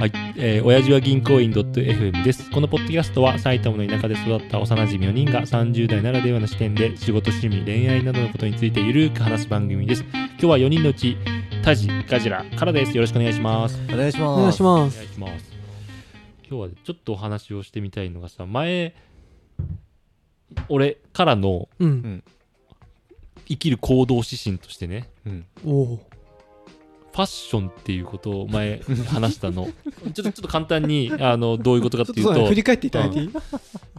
[0.00, 2.50] はい、えー、親父は銀行員 .fm です。
[2.50, 10.04] このポッドキャストは埼玉の田舎で育った幼馴染4人が30代ならではの視点で仕事、趣味、恋愛などのことについてゆるく話す番組です。
[10.10, 11.18] 今日は4人のうち、
[11.62, 12.96] タジ、ガジラからです。
[12.96, 13.78] よろしくお願いします。
[13.92, 14.38] お願いします。
[14.38, 15.02] お願いしお願います。
[15.12, 15.52] します。
[16.48, 18.94] 今日はちょっとお話をしてみたいのがさ、前、
[20.70, 22.24] 俺からのうん。
[23.46, 25.46] 生きる行動指針としてね、うん。
[25.66, 26.09] おお。
[27.12, 29.64] ファッションっていうことを前 話したの。
[29.64, 33.30] ちょっとちょっと簡単に あのどういうことかっていうと振、り返っていただいていい？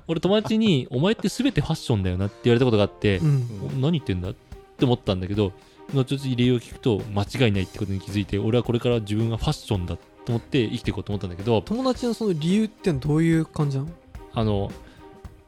[0.08, 3.82] 俺友達に「お前って全てファッションだよな」って言われたことがあってう、ん。
[3.82, 4.30] 何言ってんだ？
[4.30, 4.34] っ
[4.78, 5.52] て思ったんだけど
[5.94, 13.90] 後々理由を聞くと間違いないってことに気づいて俺はこれから自分はファッションだと思って生きていこうと思ったんだけど友達のその理由ってのはどういう感じなの？
[14.34, 14.72] あの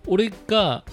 [0.06, 0.84] 俺が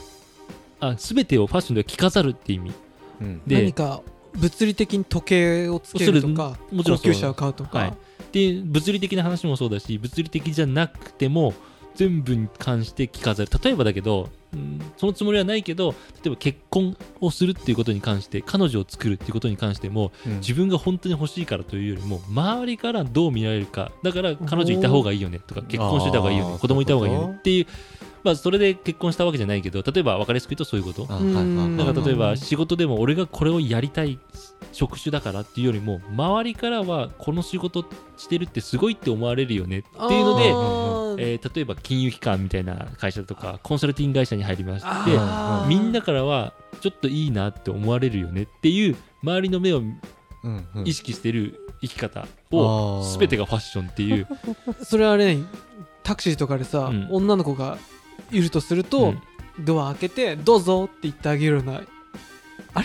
[0.78, 2.72] あ全てをファッションでは着飾るって意味
[3.20, 3.42] うん。
[3.46, 4.02] で何か
[4.34, 7.78] 物理的に時計をつけるとか、もちろん高級車を買うとか。
[7.78, 7.96] はい。
[8.32, 11.52] で物理的な話もそうだし物理的じゃなくても
[11.96, 13.50] 全部に関して着飾る。
[13.62, 20.36] 例えばだけど、うんそのつもりはないけど例えば結婚をするっていうことに関して彼女を作るっていうことに関してもうん。
[20.38, 27.66] 自分が本当に欲しいからというよりも周りからどう見られるかだから彼女いた方がいいよねとか結婚してた方がいいよね子供いた方がいいよねっていう
[28.22, 31.06] まあそれで結婚したわけじゃないけど例えば分かりやすく言うとそういうこと。
[31.12, 31.76] あうんはいはい。
[31.76, 34.18] だから例えばうん仕事でも俺がこれをやりたい
[34.72, 37.84] 職種だからっていうよりも周りからはこの仕事
[38.16, 40.44] してるってすごいって思われるよねっていうので、
[41.22, 44.88] えー例えば金融機関みたいな会社とかコンサルティング会社に入りまして
[45.68, 49.82] みんなからはちょっといいなって思われるよねっていう周りの目を
[50.84, 54.26] 意識してる生き方あをー全てがファッションっていう、
[54.84, 55.38] それはね、
[56.02, 57.08] タクシーとかでさ、うん。
[57.10, 57.78] 女の子が
[58.30, 59.22] いるとすると、うん。
[59.64, 61.80] ドア開けて、どうぞって言ってあげるような。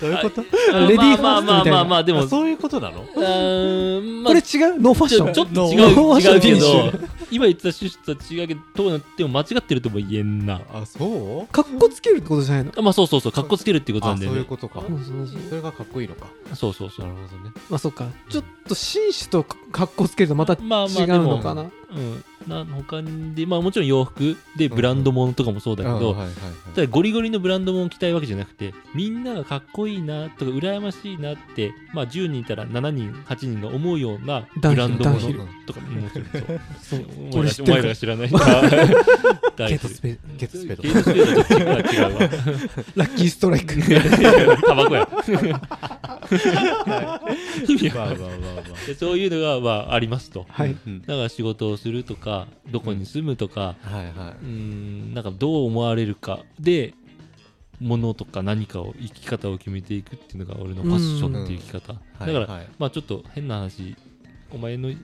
[0.00, 0.42] どういうこと？
[0.72, 2.04] あレディーファーストまあまあまあまあまあ。
[2.04, 3.00] でもあそういうことなの？
[3.00, 4.32] あーまあ。
[4.32, 4.80] これ違う？
[4.80, 5.32] ノーファッション？
[5.32, 5.80] ちょちょっと違う。
[5.80, 5.94] ノー。
[5.94, 10.60] ファッション違うけフィニど 今言ってた趣旨とは違うけどどうなっても間違ってるとも言えんな。
[10.72, 11.52] あ、そう？
[11.52, 12.72] かっこつけるってことじゃないの？
[12.76, 13.32] あまあそうそうそう。
[13.32, 14.38] かっこつけるっていうことなあ、そうんだよね。
[14.38, 14.80] いうことか。
[14.80, 16.26] そうそうそうそれがかっこいいのか。
[16.54, 17.06] そうそうそう。
[17.06, 17.50] なるほどね。
[17.68, 18.06] まあそうか。
[18.28, 26.14] ちょっと紳士とかっこつけるとまた違うまあまあでものかな、うんな他にでまあもちろん洋服でブランド物とかもそうだけど、
[26.74, 35.20] ただゴリゴリのブランド物を着たいわけじゃなくてみんながかっこいいなとか羨ましいなってまあ10人いたら7人8人が思うようなブランド物
[35.66, 36.28] とかもちろん
[36.80, 37.04] そう。
[37.32, 38.28] お前らが知らない。
[39.68, 42.20] ゲットスペゲットスペードゲートスペードと違うわ。
[42.96, 43.76] ラッキーストライク。
[44.66, 45.08] タバコや
[47.68, 48.86] 意味わかんない。
[48.86, 50.46] でそういうのが、まあ、ありますと。
[50.48, 50.76] はい。
[50.86, 56.94] うんだから仕事をするとかどこに住むとかはいはうーんなんかどう思われるかで
[57.80, 61.96] 物とか何かを生き方を決めていくっていうのが俺のファッションっていう生き方、い。
[62.20, 63.96] だから、はいまあちょっと変な話
[64.52, 64.98] お前の生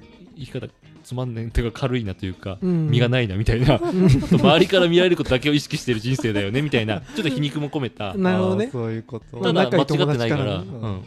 [0.45, 0.67] き方
[1.03, 2.89] つまんねんていうか軽いなというか、うん。
[2.89, 3.79] 身がないなみたいな。
[3.83, 7.01] うん周りから見られることだけを意識してる人生だよねみたいな。
[7.01, 8.15] ちょっと皮肉も込めた。
[8.15, 8.69] なるほどね。
[8.71, 9.39] そういうこと。
[9.41, 10.59] ただ間違ってないから、仲いい友達から。
[10.59, 11.03] うん。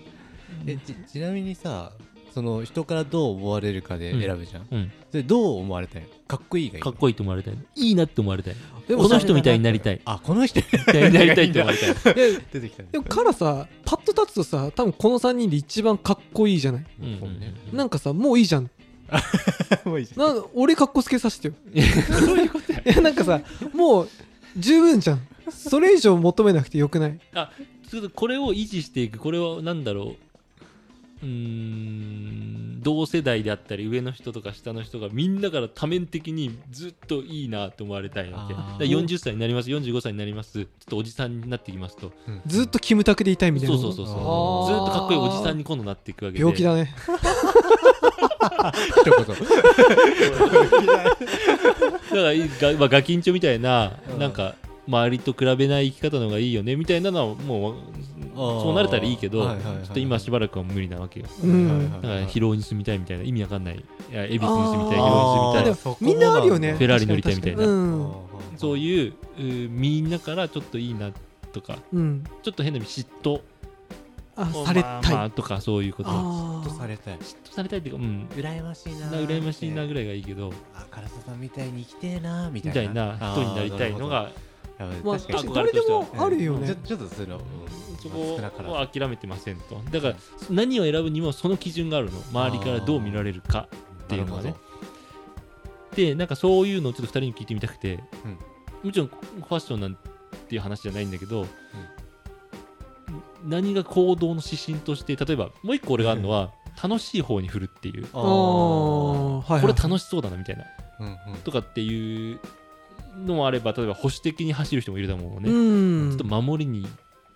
[0.66, 1.92] えちちなみにさ
[2.34, 7.58] その人からどう思われるかで選ぶじゃん、うん、それどう思われたいかっこいいがいいかっこいいと思われたい。
[7.76, 8.56] いいなって思われたい。
[8.88, 10.02] この人みたいになりたい。
[10.06, 10.62] あこの人？
[10.62, 12.14] みたいになりたいって思われたい。
[12.14, 16.86] で出てきたねでもからさパッと立つとさ多分この3人で一番かっこいいじゃない？
[17.02, 17.54] うんうんうんそうね。
[17.74, 18.70] なんかさもういいじゃん
[19.86, 21.54] もういいじゃんなん俺かっこつけさせてよ。
[22.20, 22.80] そういうことや。
[22.80, 23.42] い やなんかさ
[23.74, 24.10] もう
[24.58, 25.22] 十分じゃん。
[25.52, 27.20] それ以上求めなくてよくない？
[27.90, 29.20] ちょっとこれを維持していく。
[29.20, 30.16] これは何だろう。
[31.22, 38.54] うーん同世代であったり上の人とか下の人がみんなから多面的にずっといいなと思われたいわけ。
[38.54, 38.78] だあー。
[38.78, 39.70] から40歳になります。
[39.70, 40.54] 45歳になります。
[40.54, 42.14] ちょっとおじさんになってきますと。
[42.48, 43.76] ずっとキムタクでいたいみたいな。
[43.78, 44.74] そうそうそうそう。
[44.74, 46.40] ずっとかっこいいおじさんに今度なっていくわけで。
[46.40, 46.94] 病気だね
[49.02, 49.16] 一言。
[52.10, 54.20] だからいが、まあ、ガキンチョみたいな、うん。
[54.20, 54.56] なんか
[54.88, 57.76] 周りと比べない生き方の方がいいよねみたいなのはもう
[58.36, 59.84] そうなれたらいいけど、はいはいはいはい。
[59.84, 61.28] ちょっと今しばらくは無理なわけよ。
[61.44, 62.02] うん。
[62.02, 63.76] だから広尾に住みたいみたいな意味わかんない。
[63.76, 65.14] いや恵比寿に住みたいあー。
[65.14, 65.64] 広尾に住みたい。
[65.66, 66.74] でもみんなあるよね。
[66.74, 67.66] フェラーリ乗りたいみたいな。
[67.66, 68.12] うん。
[68.58, 71.12] そういうみんなからちょっといいな
[71.52, 72.24] とかうん。
[72.42, 73.42] ちょっと変な意味嫉妬
[74.66, 75.14] されまあたい。
[75.16, 76.10] まあとかそういうこと。
[76.12, 77.18] あとされたい。
[77.18, 78.28] 嫉妬されたいっていうかうん。
[78.32, 80.52] 羨ましいなな羨ましいなぐらいがいいけど。
[80.74, 82.94] あ唐沢さんみたいに生きてえなみたみいな。
[82.94, 84.32] たいな人になりたいのが
[84.80, 85.12] まあほど。
[85.20, 85.54] 確かに。
[85.54, 86.76] 誰でもあるよね。
[86.86, 87.42] ちょっとその。
[88.02, 89.82] そこを諦めてませんと。
[89.92, 90.16] だから
[90.50, 92.20] 何を選ぶにもその基準があるの。
[92.32, 93.68] 周りからどう見られるか。
[94.04, 94.56] っていうのがね。
[95.96, 98.00] でなんかそういうのをちょっと2人に聞いてみたくて、
[98.84, 99.96] もちろんファッションなん
[100.48, 101.46] ていう話じゃないんだけど、
[103.44, 106.52] 何が行動の指針として例えばもう一個俺があるのは、
[106.82, 108.08] 楽しい方に振るっていう。
[108.14, 109.62] ああはいはい。
[109.62, 110.66] これ楽しそうだなみたいな。
[111.00, 111.40] うんうん。
[111.42, 112.40] とかっていう
[113.26, 116.10] のもあれば例えば保守的に走る人もいると思うね、うん。
[116.10, 116.88] ちょっと守りに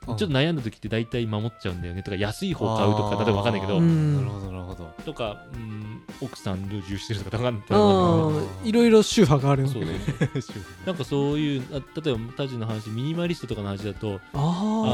[0.06, 2.04] ちょっと悩んだ時って大体守っちゃうんだよね。
[2.04, 4.16] とか安い方買うとか例えば分かんないけど、うん。
[4.18, 4.94] なるほどなるほど。
[5.06, 8.70] とか、うん、奥さんの重視してるとか分かんない。
[8.70, 9.84] いろいろ宗派があるよそう
[10.86, 14.40] なんかそういうあ例えばタジの話ミニマリストとかの話だとああ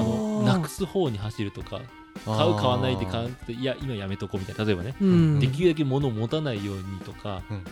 [0.04, 1.82] のなあくす方に走るとか
[2.26, 4.66] 買う買わないで買うっていや今やめとこうみたいな。
[4.66, 5.40] 例えばね、うん。
[5.40, 7.64] できるだけ物を持たないようにとかうんうん。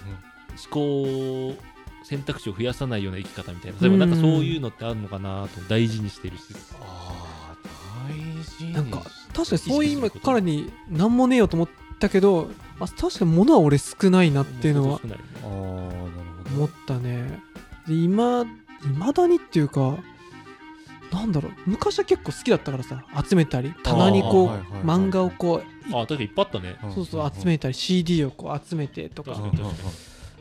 [0.57, 1.62] 思考
[2.07, 3.80] 選択肢を増やさないような生き方みたいな。
[3.81, 6.44] 例えばなんかそういうのってあるのかなと大事にしてるし。
[6.81, 7.57] ああ
[8.09, 8.13] 大
[8.44, 9.01] 事になんか
[9.33, 11.69] 確かにそういう今意識すること彼に何もねえよと思っ
[12.00, 12.50] たけど
[12.80, 15.24] あ確かに物は俺少ないなっていうのは少ないね。
[15.44, 16.09] ああなるほ
[16.50, 17.42] ど思ったね。
[17.88, 18.45] で今い
[18.95, 19.98] まだにっていうか
[21.12, 21.51] なんだろう。
[21.65, 25.62] 昔は結構好きだったからさ集めたり棚にこう、漫画をこ
[25.92, 26.77] あ確かにいっぱいあったね。
[26.89, 29.36] うそうそう集めたり CD をこう集めてとか。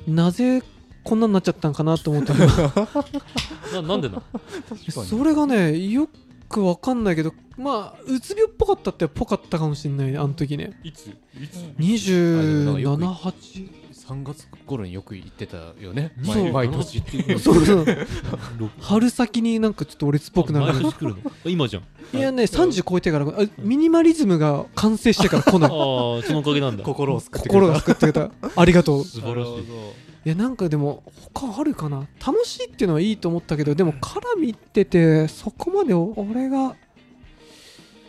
[0.07, 0.63] なぜ
[1.07, 2.39] こんなになっちゃったんかなと思ってに
[3.73, 4.21] ななんでな
[4.91, 6.09] それがねよ
[6.49, 10.79] くわかんないけどまあうつ病っぽかったってぽかったかもしれないねあの時ね。
[10.83, 11.07] いつ？
[11.07, 11.13] い
[11.49, 13.69] つ？278
[14.09, 16.13] 3月頃によく行ってたよね。
[16.25, 16.53] そう。
[16.53, 17.03] 毎毎年。
[17.41, 17.67] そう。
[17.67, 17.87] そう
[18.57, 22.17] ろ春先になんかちょっと俺っぽくなる毎年来るのあ今じゃん。
[22.17, 25.71] いやね30超えてからあミニマリズムが完成してから来ない。
[25.71, 25.77] ああ
[26.23, 26.85] そのおかげなんだ。
[26.85, 27.67] 心を救ってくれた。
[27.67, 28.31] 心が救ってくれた。
[28.55, 29.05] ありがとう。
[29.05, 29.53] 素晴らしい。
[29.55, 31.03] いやなんかでも
[31.35, 32.07] 他あるかな。
[32.25, 36.77] 楽しいっていうのはいいと思ったけどでも絡みっててそこまで俺が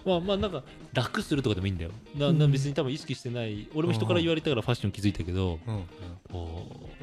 [0.07, 0.63] まあまあなんか
[0.97, 1.91] 楽するとかでもいいんだよ。
[2.17, 2.39] なうん。
[2.39, 3.67] な別に多分意識してない。
[3.75, 5.57] 俺も人から言われたからファッション気づいたけどう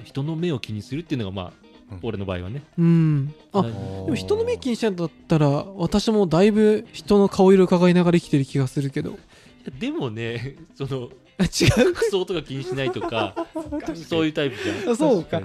[0.05, 1.52] 人の目を気にするっていうのがまあ
[1.93, 2.00] うん。
[2.02, 2.62] 俺の場合はね。
[2.79, 3.35] うん。
[3.52, 9.19] あなでも人の目気にしないんだったら私もだいぶ人の顔色伺いながら生きてる気がするけど。
[9.79, 11.46] でもね そのあ違
[11.82, 11.94] う？
[11.94, 13.35] 服装とか気にしないとか
[14.08, 14.93] そういうタイプじゃん。
[14.93, 15.38] あそうか。
[15.38, 15.43] い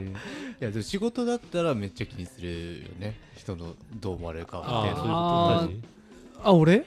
[0.60, 2.26] やでも仕事だったらめっちゃ気に。
[2.26, 5.70] するよね人のどう思われるかってあ
[6.44, 6.86] あ俺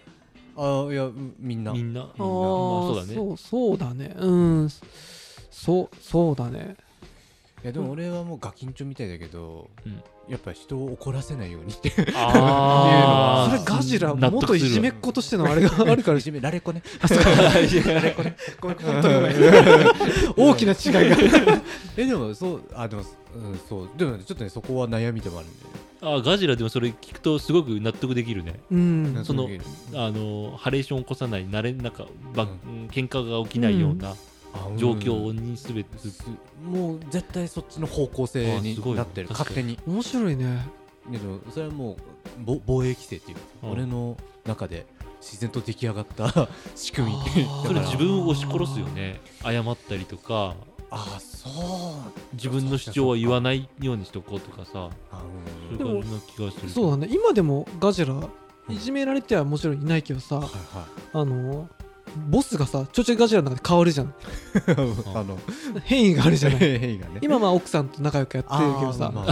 [0.57, 1.73] ああいやみんな。
[1.73, 2.01] みんな。
[2.01, 3.15] まあそうだね。
[3.15, 4.15] そうそうだね。
[4.19, 4.31] う
[4.65, 4.69] ん。
[5.51, 6.77] そうそうだね。
[7.63, 10.03] いやでも俺はもうガキンチョみたいだけど、うん。
[10.29, 17.09] やっぱ人を怒らせないようにってあ それガジラ納得元いじめっ子としてのあれがあるから いじめられっ子ねご
[18.69, 19.35] めん本当にごめん。
[20.37, 21.17] 大きな違いが。
[21.97, 23.03] えでもそうあでも、
[23.35, 23.89] うん、そう。
[23.97, 25.57] でもねちょっとねそこは悩みでもあるんで
[26.03, 28.61] あガジラでもそれ聞くとすごく納得できるね。
[28.71, 29.23] うん。
[29.25, 29.49] その
[29.95, 32.49] あのハレーションを起こさない慣れなんかば、
[32.91, 34.15] 喧嘩が起きないような
[34.77, 35.91] 状況にすべて、
[36.65, 38.97] もう絶対そっちの方向性にあすごい。
[38.97, 39.29] なってる。
[39.31, 39.79] 勝手に。
[39.87, 40.67] 面白いね。
[41.09, 41.97] でもそれはもう
[42.45, 43.71] ぼ防衛規制っていうか、うん。
[43.71, 44.87] 俺の中で
[45.21, 47.17] 自然と出来上がった 仕組み。
[47.65, 49.21] それ自分を押し殺すよね。
[49.43, 50.57] 謝ったりとか
[50.95, 51.53] ああそう。
[52.35, 54.91] 自分の主張は言わないようにしとこうとかさ。
[55.11, 55.23] あ
[55.79, 55.97] そううん。
[55.97, 56.69] いう感じの気がする。
[56.71, 57.09] そうだね。
[57.11, 58.15] 今でもガジラ
[58.69, 60.49] いじめられてはもちろんいないけどさはい
[61.15, 61.69] あの
[62.29, 64.07] ボスがさちょいちょいガジラの中で変わるじゃん。
[64.07, 64.13] は
[64.69, 65.39] いあの
[65.85, 66.59] 変異があるじゃない。
[66.79, 67.19] 変異がね。
[67.23, 69.11] 今まあ奥さんと仲良くやってるけどさ。
[69.15, 69.27] まあ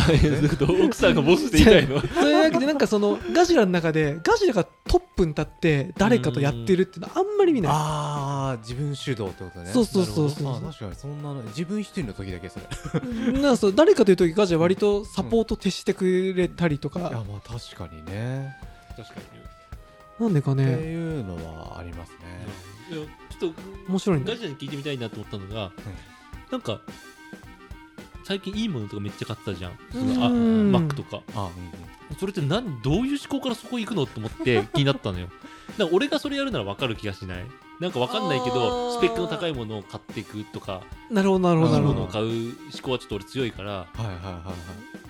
[0.86, 2.00] 奥さんがボスでいたいの？
[2.14, 7.72] そういうわけでなんかそのガジラの中でガジラがトップに立って誰かとやってるっていうのはあんまり見ない。
[7.72, 9.70] ああ自分主導ってことね。
[9.70, 12.66] そうそうそうそう確かにそんなの自分一人の時だけそれ。
[13.38, 18.56] いなそう誰かという時ガジラ割とサポート徹してくれたりとか、やまあ確かにね。
[18.96, 19.20] 確か
[20.18, 22.16] なんでかってねいうのはありますね。
[22.90, 23.06] にいや
[23.38, 25.70] ちょっと面白いんだガジラに聞いてみたいなと思ったのが、
[26.50, 26.80] なんか
[28.30, 29.72] 最近いいものとかめっちゃ買ってたじゃん。
[29.90, 30.70] そのあうん。
[30.70, 31.20] マックとか。
[31.34, 31.50] あ
[32.16, 35.26] それってなんどういう思考からそこ行くのと思って気になったのよ。
[35.26, 37.44] だから俺がそれやるなら分かる気がしない？
[37.80, 41.74] なんか分かんないけどスペックの高いものを買っていくとかなるほどなるほど。
[41.74, 44.54] いいるほどのを買う思考はちょっと俺強いからはいはいはいは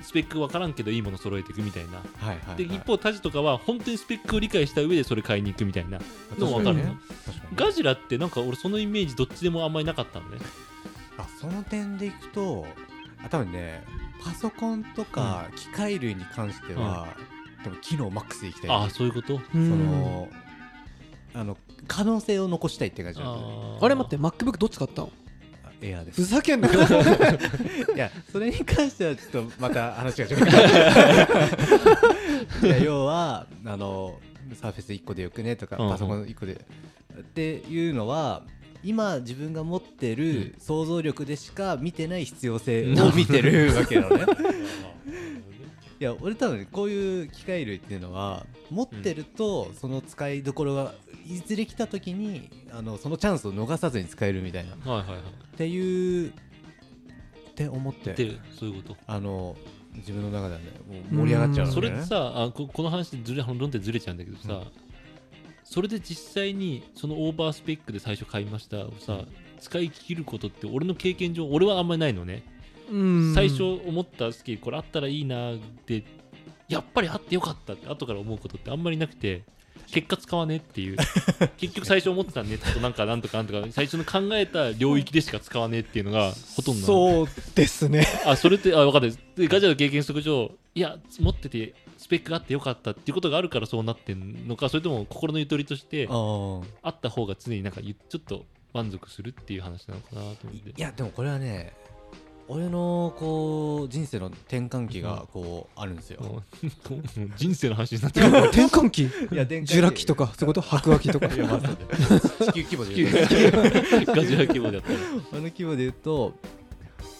[0.00, 1.98] いスペック分からんけどいいもの揃えていくみたいな。
[1.98, 2.56] はいはいはい。
[2.56, 6.00] で一方タジとかは本当にスペックを理解した上でそれ買いに行くみたいな。
[6.38, 6.96] のも分かるの、ね
[7.26, 10.38] 確かにガジラってなんか俺そのイメージどっちでもあんまりなかったのね。
[11.18, 12.89] あその点でいくとあ
[13.28, 13.82] 多分ね
[14.22, 17.08] パソコンとか機械類に関しては、
[17.64, 18.70] 多分機能マックスでいきたい。
[18.70, 19.40] ああそういうこと？
[19.52, 20.28] その
[21.34, 23.78] あの可能性を残したいって感じなんだよね。
[23.80, 25.10] あれ待って MacBook どっち買ったの？
[25.82, 26.72] エアーでふすざけんな い
[27.96, 30.36] やそれに関してはちょっとまた話が違う。
[32.66, 34.18] いや要はあの
[34.54, 35.84] サーフェス1個でよくねとか、うん。
[35.84, 36.60] うんパソコン1個で。
[37.18, 38.42] っていうのは
[38.82, 44.25] 今自分が持ってる想像力でしか見てない必要性を見てるわけなのね
[46.00, 50.94] いや俺多分ねこういう機械類っていうのは持ってるとその使いどころが
[51.26, 54.75] いずれ来た時にあのそのチャンスを逃さずに使えるみたいな。
[54.75, 55.56] っはいはいはい。
[55.58, 56.32] ていうっ
[57.54, 58.14] て思って。
[58.14, 58.96] でそういうこと。
[59.06, 59.56] あの
[59.94, 64.89] 自分の中ではねもう盛り上がっちゃうのそねれってさあここの話でずれ論点ずれちゃうんだけどさ、うん
[65.70, 69.20] それで実際にそのオーバースペックで最初買いましたをさ
[69.60, 72.42] 使い切ることって俺の経験上俺はあんまりないのね、
[72.90, 73.34] うん。
[73.36, 76.02] 最初思ったスキルこれあったらいいなって
[76.68, 79.44] やっぱりあってよかったって後から思うことってあんまりなくて
[79.92, 80.96] 結果使わねっていう。
[81.56, 83.64] 結局最初思ってたネットなんかなんとかなんとか。
[83.70, 88.06] 最初の考えた領域でしか使わねえっていうのがほとんどそうですね。
[88.24, 100.71] あそれってあ分かったでガチャの経験則上いや持っててスペックがあってよかったっていうことがあるからそうなってんのかそれとも心のゆとりとしてあった方が常になんかゆちょっと満足するっていう話なのかなと思って。
[100.71, 101.75] いやでもこれはね
[102.49, 106.42] 俺のこう人生の転換期がこうあるんですよ。
[106.62, 106.64] う
[107.21, 107.33] ん。
[107.37, 108.28] 人生の話になってる。
[108.28, 109.02] 転換期？
[109.02, 109.73] いや転換期。
[109.75, 110.61] ジュラ紀とかそういうこと？
[110.62, 111.26] 白亜紀とか？
[111.26, 114.12] いやま 地球規模で言うと。
[114.16, 114.99] ガジュラ規模でやったら。
[115.33, 116.35] あの規模で言うと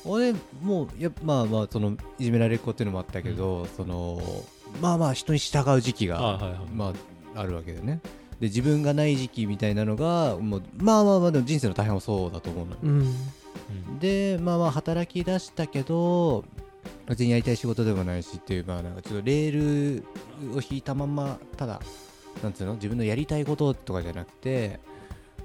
[0.07, 0.33] 俺
[0.63, 4.21] もうやまあまあそのいじめられっ子っていうのもあったけど、その
[4.81, 6.61] まあまあ人に従う時期が、はいはいはい。
[6.75, 6.93] ま
[7.35, 8.01] ああるわけでね。
[8.41, 13.99] で自分がない時期みたいなのがもうまあまあまあでも人生の大半はそうだと思うのよ、うん。
[13.99, 16.45] でまあまあ働き出したけど
[17.07, 20.03] 別にやりたい仕事でもないしっていうまあなんかちょっとレー
[20.53, 21.81] ルを引いたまんまただ
[22.43, 22.75] なんつうの？
[22.75, 24.81] 自分のやりたいこととかじゃなくて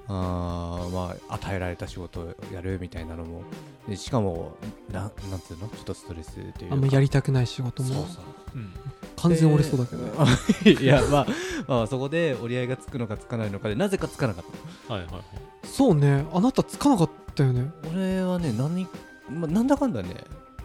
[0.08, 3.42] あーまあ与えられた仕事をやるみたいなのも
[3.88, 4.56] でしかも
[4.92, 5.68] ななんつうの？
[5.68, 6.74] ちょっとストレスっていうか。
[6.74, 7.88] あんまやりたくない仕事も。
[7.94, 8.24] そうそう。
[8.54, 8.72] うん
[9.16, 10.82] 完全俺そうだけどね。
[10.82, 11.26] いやまあ
[11.66, 14.44] まあそこで折り合いがつくのかつかないのかでなぜかつかなかっ
[14.88, 14.92] た。
[14.94, 15.22] はいはいはい。
[15.66, 16.26] そうね。
[16.32, 17.70] あなたつかなかったよね。
[17.92, 18.86] 俺はね何、
[19.30, 20.14] まあ、なんだかんだね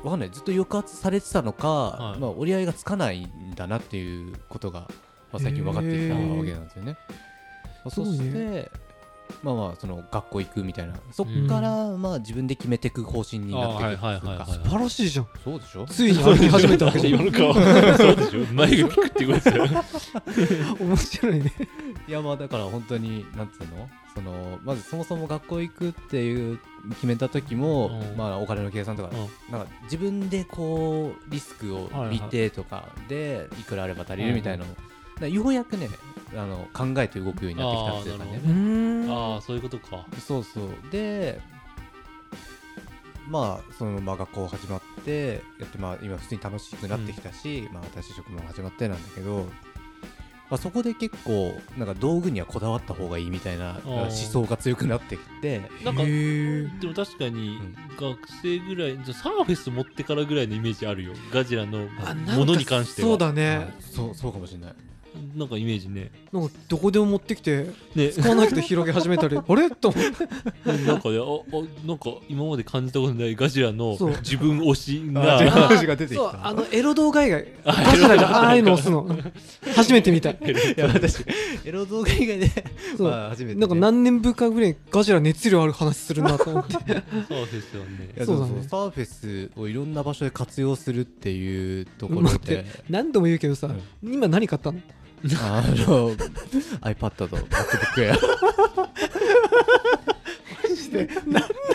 [0.03, 0.29] わかんない。
[0.31, 2.19] ずっと抑圧されてたのか、はい。
[2.19, 4.81] まあ、折り合いがつかないんだなっていうことが、
[5.31, 6.97] まあ、最近分かってきたわけなんですよね。
[7.09, 8.69] まあそして
[9.43, 10.93] まあまあその学校行くみたいな。
[11.11, 14.51] そっからまあ自分で決めていく方針になっていくっていうあーはいはいはいかはい。
[14.63, 15.27] 素晴らしいじゃん。
[15.43, 15.85] そうでしょ？
[15.85, 17.53] ついに歩き始めたわけじゃん今の顔。
[17.53, 18.45] そうでしょ？
[18.53, 20.77] 前がピクっていうことですよ。
[20.79, 21.53] 面白いね。
[22.07, 23.89] いやまあだから本当になんつうの？
[24.13, 26.59] そのまずそもそも学校行くっていう
[26.95, 28.17] 決めた時も、うん。
[28.17, 29.09] まあお金の計算とか、
[29.49, 34.75] なんか自分でこうリスクを見てとかでいくらあれば足りるみたいなの
[35.27, 35.89] ようやくね
[36.35, 39.13] あの考えて動くようになってきたっていうかね。
[39.13, 40.05] ああそういうことか。
[40.25, 40.69] そうそう。
[40.91, 41.39] で
[43.27, 49.45] まあそのまま学校始まってやってまあ今普通に楽しくなってきたし、まあ新しい職も始まってなんだけど、
[50.49, 53.89] まあ、そこで結構なんか道具にはこだわった方がいいみたいなー。
[53.89, 55.59] 思想が強くなってきて。
[55.85, 57.75] なんかでも確かにうん。
[57.97, 61.13] 学生ぐらいじゃあサーフェス持ってからぐらいのイメージあるよ。
[61.31, 61.87] ガジラの
[62.35, 63.07] ものに関しては。
[63.07, 63.73] そうだね。
[63.79, 64.75] そうそうかもしれない
[65.35, 66.11] なんかイメージね。
[66.31, 68.09] なんかどこでも持ってきてね。
[68.09, 69.37] 使わないけど広げ始めたり。
[69.45, 69.69] あれ？
[69.69, 70.25] と思って。
[70.85, 74.09] なんかねああなんか今まで感じたことないガジラのそう。
[74.17, 76.23] 自分推しあが自分推しが出てきた。
[76.31, 77.47] そうあのエロ動画以外。
[77.65, 79.07] あガジラがああいうの押すの。
[79.75, 80.31] 初めて見た。
[80.31, 80.37] い
[80.77, 81.25] や私
[81.65, 82.49] エロ動画以外で
[82.97, 83.09] そう。
[83.09, 86.73] まあ初めてね、なんか何年ぶかぐらいガジラ熱量ある話するなと思って。
[86.73, 87.01] サー
[87.45, 88.51] フェスはねそうだね。
[88.61, 93.69] そうサーフェスをいろんな場所で活用するっていうところ待っでて何度も言うけどさ、
[94.01, 94.79] 今何買ったの？
[95.41, 96.11] あの
[96.81, 98.17] iPad と MacBook Air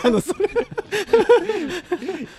[0.03, 0.45] あのそれ？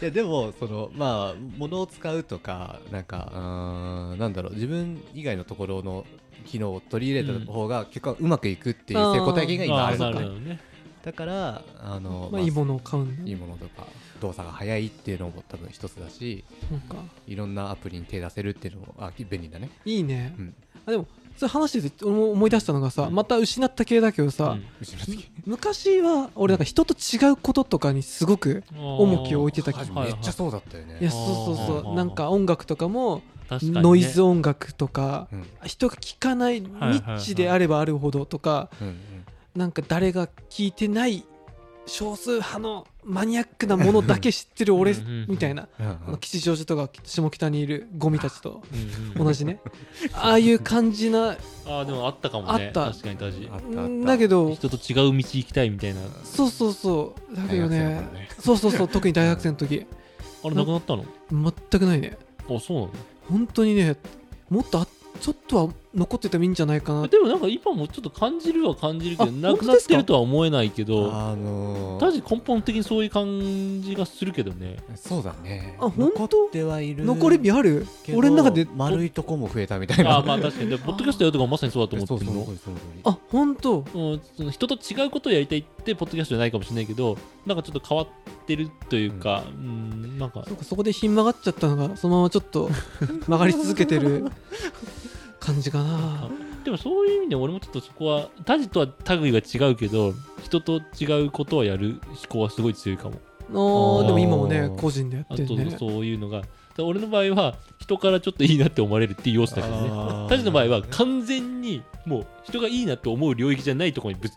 [0.00, 6.06] いやでもそのまあ物を使うとかなんかうーんなんだろう自分以外のところの
[6.46, 10.60] 機能を取り入れた方が結構うまくいくっていう成功体験が今あるなのかね。
[11.04, 13.86] だからあの、まあいいものを買ういいものとか
[14.20, 16.96] 動作が早いっていうのも多分一つだしなんか。
[17.26, 19.70] いろんなアプリに手出せるっていうのもあ便利だね。
[19.84, 20.54] いいね、うん
[20.88, 23.14] あでもそれ話してて思い出したのがさ、うん。
[23.14, 24.56] また失った系だけどさ、
[25.46, 30.98] 昔は俺なんか人と違うこととかにすごく重きを置いてた気めがっちゃそうだったよね。
[31.00, 31.94] いやそうそうそう。
[31.94, 35.46] なんか音楽とかもノイズ音楽とかうん。
[35.64, 38.70] 人が聴かないニッチであればあるほどとか
[39.54, 41.24] なんか誰が聴いてない
[41.86, 44.94] 少数派のマニアックなものだけ知ってる俺
[45.26, 45.66] みたいな。
[46.20, 48.62] 吉祥寺とか下北にいるゴミたちと。
[49.16, 49.60] 同じね。
[50.12, 51.36] ああいう感じな
[51.66, 52.66] ああでもあったかもね。
[52.66, 52.92] あった。
[52.92, 53.80] 確かに確かあったあった。
[53.80, 56.00] んだけどに人と違う道行きたいみたいな。
[56.22, 57.34] そうそうそう。
[57.34, 58.28] だけどね。
[58.38, 58.88] そうそうそう。
[58.88, 59.86] 特に大学生の時。
[60.44, 61.04] あれなくなったの？
[61.32, 62.18] 全くないね。
[62.48, 62.90] あそうなの？
[63.30, 63.96] 本当にね
[64.50, 64.86] もっとあ
[65.20, 67.08] ちょっとは残っててもいいんじゃないかな。
[67.08, 74.76] でもなんか今もちょっと感じるは感じるけどあなくなってるとは思えないけどあのー確かに根本的にそういう感じがするけどね。
[74.96, 75.76] そうだね。
[75.80, 76.20] あ本当？
[76.20, 77.86] 残ってはいる残り火ある？
[78.14, 78.66] 俺の中で？
[78.76, 80.16] 丸いとこも増えたみたいな。
[80.16, 80.70] ああまあ確かに。
[80.70, 82.46] でポッドキャストやるとかもまさにそうだと思ってるの？
[83.04, 83.78] あ本当？
[83.78, 87.16] うんその人と違うことをやりたいってポッドキャストじゃないかもしれないけど
[87.46, 88.08] なんかちょっと変わっ
[88.46, 90.44] てるというか、うん、なんか。
[90.46, 92.70] そうかそこでひん曲がっちゃったのがそのままちょっと
[93.26, 94.30] 曲がり続けてる
[95.40, 96.28] 感じかな。
[96.64, 103.20] でもそういう意味で俺もちょっとそこは他事とは類が違うけど人と違うことをやる思考はすごい強いかも。
[103.50, 105.76] あーでも今もね個人でやあとってるね。
[105.78, 106.42] そういうのが。
[106.80, 110.28] 俺の場合は人からちょっといいなって思われるっていう要素だけどね。
[110.28, 114.34] タジの場合は完全にもう人がいいなと思う領域じゃないところにぶつ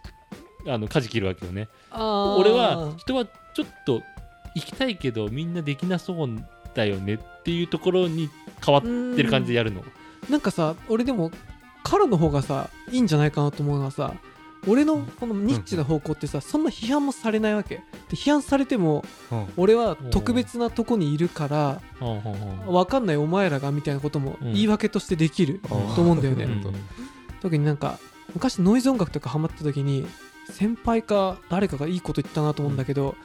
[0.67, 1.67] あの舵切るわけよね。
[1.91, 4.01] 俺は人はちょっと
[4.55, 6.29] 行きたいけどみんなできなそう
[6.73, 8.27] だよねっていうところに
[8.65, 9.83] 変わってる感じでやるの
[10.29, 11.31] なんかさ俺でも
[11.83, 14.13] カラの方がさいいんじゃないかなと思うのはさ
[14.67, 17.77] 俺のこのニッチな方向ってさ、そんな批判もされないわけ。
[17.77, 19.47] で批判されてもうん。
[19.57, 22.15] 俺は特別なとこにいるからうんうん
[22.67, 22.73] うん。
[22.73, 24.53] 分かんないお前らがみたいなこともうん。
[24.53, 26.63] 言い訳としてできると思うんだよね、うん
[27.41, 27.97] 特になんか
[28.35, 30.05] 昔ノイズ音楽とかハマった時に
[30.51, 33.15] 先輩か誰かがいいこと言ったなと思うんだけど、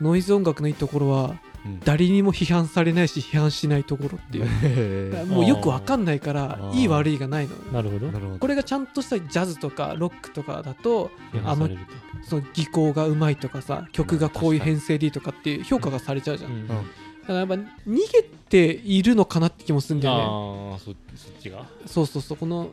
[0.00, 1.38] ノイズ音楽のいいところはうん
[1.84, 5.26] 誰にも批判されないし批判しないところっていう。
[5.26, 8.06] もうよくわかんないからいい悪いがないのなるほど。
[8.08, 8.38] なるほど。
[8.38, 12.28] これがちゃんとしたジャズとかロックとかだと批判されると。
[12.28, 16.68] その技巧がうまいとかさ曲がこういう編成でいいとかっていう評価がされちゃうじゃん、うん。
[16.68, 16.82] だか
[17.28, 20.22] らやっぱ逃げているのかなって気もするんだよね。
[20.22, 20.94] ああそそっ
[21.40, 21.64] ちが？
[21.86, 22.38] そうそうそう。
[22.38, 22.70] この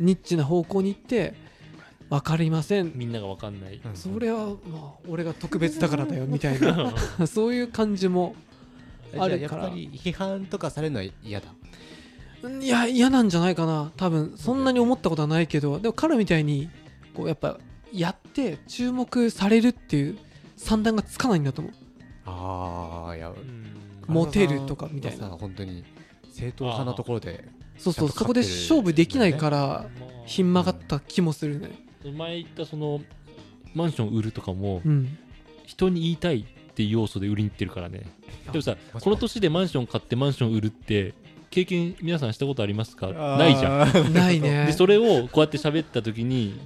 [0.00, 1.34] ニッチな方向に行って
[2.10, 2.92] 分かりません。
[2.94, 3.80] みんなが分かんない。
[3.84, 3.94] うん。
[3.94, 6.94] それはまあ俺が特別だからだよみたいな。
[7.26, 8.34] そういう感じも
[9.16, 9.64] ああるから。
[9.64, 11.48] やっぱり批判とかされるのは嫌だ。
[12.60, 13.92] いや嫌なんじゃないかな。
[13.96, 16.70] 多分そんなに思ったことはないけどでも彼みたいに
[17.14, 17.58] こうやっぱ
[17.92, 20.18] やって注目されるっていう
[20.56, 21.74] 算段がつかないんだと思う。
[22.26, 23.32] ああいや。
[24.06, 25.28] モテるとかみたいな。
[25.28, 25.84] さ本当に
[26.30, 29.58] 正統派なところでそうそうそこで勝負できないから
[30.00, 33.00] まあひん曲がった気もするね前言ったその
[33.74, 35.18] マンション売るとかもうん。
[35.66, 38.02] 人に言いたいっていう要素で売りに行ってるからね。
[38.48, 41.12] あでもさこの年でマンション買ってマンション売るって
[41.50, 43.08] 経験皆さんしたことありますか？
[43.08, 44.10] ないじゃん。
[44.10, 44.66] んないね。
[44.66, 46.58] でそれをこうやって喋った時に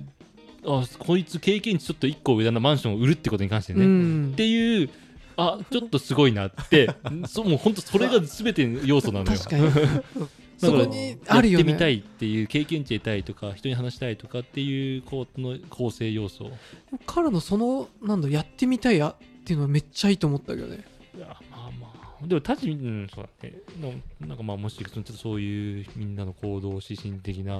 [0.64, 3.88] あこいつ経験値ちょっと1個上だなマンションを売るってことに関してね、うっ
[4.30, 4.90] んていう
[5.36, 6.90] あちょっとすごいなって
[7.26, 9.38] そうもう本当それが全ての要素なのよ
[10.66, 11.64] そこにあるよね。
[11.64, 16.50] やってみたいっていう経験値得たいとか人に話したいとかっていうこうの構成要素
[17.06, 20.84] 彼のそのなんだやってみたいやっていうのはめっちゃいいと思ったけどね。
[21.16, 21.88] いやまあま
[22.22, 23.54] あでもたちうんそうだね。
[24.20, 27.54] ななんかまあもしちょっとそういうみんなの行動指針的な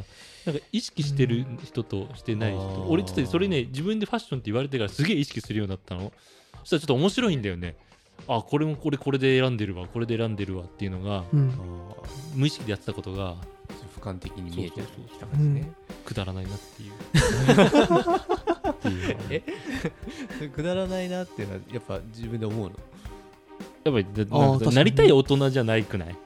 [0.47, 2.85] なんか意識してる人としてない人、あー。
[2.87, 6.13] 俺ちょっとそれね自分でファッションって言われてからすげえ意識するようになったの。
[6.61, 7.75] そしたらちょっと面白いんだよね
[8.29, 11.53] あこれもこれこれで選んでるわこれで選んでるわっていうのがうん。
[12.35, 13.35] 無意識でやってたことが
[13.99, 15.71] 俯瞰的に見えてきた感じね。
[16.05, 16.93] くだらないなっていう。
[18.73, 19.43] っていうのがね。
[20.41, 22.73] えくだらないなっていうのはやっぱ自分で思うの？
[23.85, 24.09] やっぱ
[24.71, 26.17] りなりたい大人じゃないくない？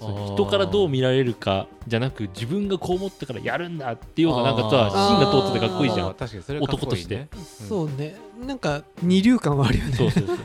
[0.00, 6.06] 人からどう見られるかじゃなく自分がこう思ったからやるんだっていうのがなんかさ芯が通っててかっこいいじゃん。
[6.08, 6.92] あー確かにそれはかっこいいね。
[6.92, 7.28] 男として
[7.68, 8.16] そうね。
[8.46, 9.92] なんか二流感はあるよね。
[9.92, 10.36] そうそうそう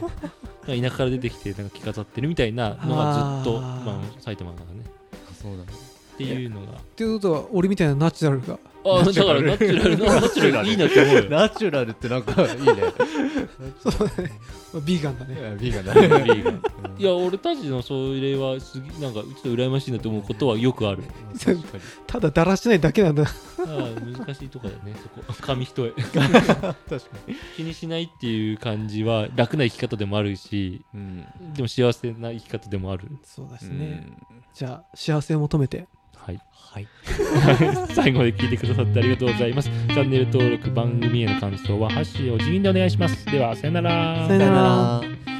[0.65, 4.83] 田舎から出てきてなんか着飾ってるみたいなのがずっとまあ、埼玉だからね。
[5.29, 5.63] あそうだ。
[5.63, 5.65] っ
[6.17, 6.73] ていうのが。
[6.73, 8.59] っていうことは俺みたいなナチュラルが。
[8.85, 9.97] ああだからナチュラル。
[9.97, 10.67] なナチュラル。
[10.67, 11.29] いいなって思うよ。
[11.29, 12.55] ナチュラルってなんかいいね。
[14.85, 15.57] ビーガンだね。
[15.59, 16.23] ビーガンだね。
[16.23, 16.61] ビーガン。
[16.97, 21.03] いや俺たちのそれはすげなんかちょっと羨ましいなと思うことはよくある。
[21.33, 21.83] 確かに。
[22.05, 23.25] ただだらしないだけなんだ
[23.65, 25.21] 難しいとこだよねそこ。
[25.41, 25.91] 紙一重。
[25.91, 26.75] 確か
[27.27, 27.35] に。
[27.55, 31.25] 気にしないっていう感じは楽な生き方でもあるしうん。
[31.53, 33.09] でも幸せな生き方でもある。
[33.23, 34.07] そうですね。
[34.53, 35.87] じゃあ幸せを求めて。
[36.15, 36.39] はい。
[36.51, 36.87] はい。
[37.93, 39.69] 最後まで聞いてくださってありがとうございます。
[39.69, 43.25] チャンネル登録番組への感想は「ハッシュを辞任でお願いします。
[43.25, 44.27] ではさよなら。
[44.27, 44.53] さよなら。
[44.53, 45.32] ら